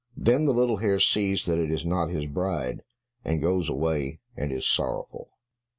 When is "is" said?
1.69-1.85, 4.51-4.67